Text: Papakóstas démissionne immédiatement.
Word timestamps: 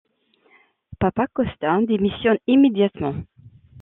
Papakóstas 0.99 1.85
démissionne 1.85 2.39
immédiatement. 2.47 3.13